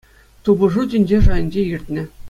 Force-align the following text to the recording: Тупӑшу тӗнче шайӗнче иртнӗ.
Тупӑшу 0.43 0.81
тӗнче 0.89 1.17
шайӗнче 1.25 1.61
иртнӗ. 1.73 2.03